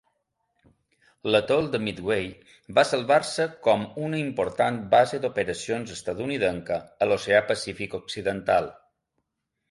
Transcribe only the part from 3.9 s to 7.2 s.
una important base d'operacions estatunidenca a